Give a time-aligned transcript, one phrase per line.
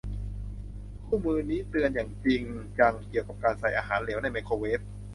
[1.05, 2.41] คู่มือนี้เตือนอย่างจริง
[2.79, 4.79] จังเกี่ยวกับการใส่อาหารเหลวในไมโครเวฟ